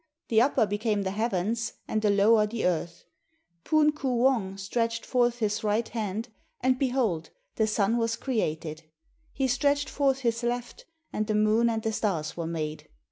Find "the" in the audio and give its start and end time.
0.29-0.41, 1.03-1.11, 2.01-2.09, 2.47-2.65, 7.57-7.67, 11.27-11.35, 11.83-11.93